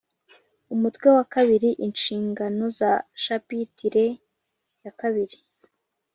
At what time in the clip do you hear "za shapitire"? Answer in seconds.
2.79-4.05